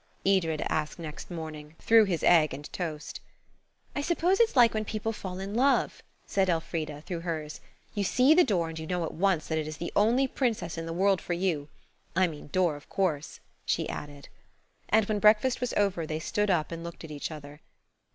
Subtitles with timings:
[0.25, 3.19] Edred asked next morning, through his egg and toast.
[3.95, 7.61] "I suppose it's like when people fall in love," said Elfrida, through hers.
[7.93, 10.75] "You see the door and you know at once that it is the only princess
[10.75, 14.27] in the world for you–I mean door, of course," she added.
[14.89, 17.61] And then, when breakfast was over, they stood up and looked at each other.